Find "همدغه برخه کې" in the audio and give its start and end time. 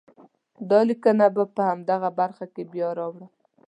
1.69-2.63